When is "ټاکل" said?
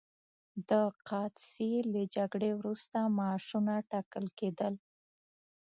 3.91-4.25